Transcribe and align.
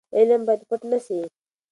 علم 0.17 0.41
باید 0.47 0.61
پټ 0.69 0.81
نه 0.91 0.99
سي. 1.05 1.19